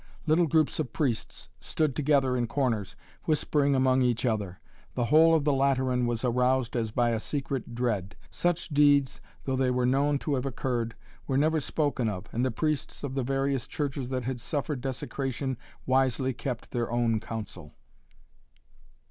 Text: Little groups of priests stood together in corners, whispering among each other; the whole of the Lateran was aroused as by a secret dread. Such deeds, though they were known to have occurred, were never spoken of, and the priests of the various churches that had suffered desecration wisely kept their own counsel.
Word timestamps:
Little 0.25 0.47
groups 0.47 0.79
of 0.79 0.91
priests 0.93 1.47
stood 1.59 1.95
together 1.95 2.35
in 2.35 2.47
corners, 2.47 2.95
whispering 3.25 3.75
among 3.75 4.01
each 4.01 4.25
other; 4.25 4.59
the 4.95 5.05
whole 5.05 5.35
of 5.35 5.43
the 5.43 5.53
Lateran 5.53 6.07
was 6.07 6.25
aroused 6.25 6.75
as 6.75 6.89
by 6.89 7.11
a 7.11 7.19
secret 7.19 7.75
dread. 7.75 8.15
Such 8.31 8.69
deeds, 8.69 9.21
though 9.43 9.55
they 9.55 9.69
were 9.69 9.85
known 9.85 10.17
to 10.17 10.33
have 10.33 10.45
occurred, 10.47 10.95
were 11.27 11.37
never 11.37 11.59
spoken 11.59 12.09
of, 12.09 12.25
and 12.31 12.43
the 12.43 12.49
priests 12.49 13.03
of 13.03 13.13
the 13.13 13.21
various 13.21 13.67
churches 13.67 14.09
that 14.09 14.23
had 14.23 14.39
suffered 14.39 14.81
desecration 14.81 15.55
wisely 15.85 16.33
kept 16.33 16.71
their 16.71 16.91
own 16.91 17.19
counsel. 17.19 17.75